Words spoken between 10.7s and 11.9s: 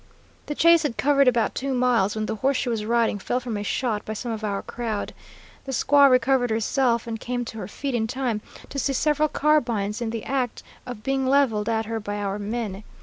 of being leveled at